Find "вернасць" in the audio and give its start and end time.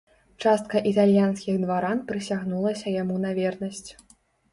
3.41-3.91